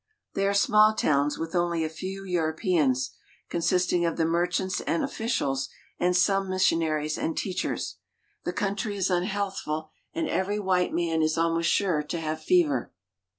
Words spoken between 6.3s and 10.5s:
missionaries and teachers. The country is unhealth ful, and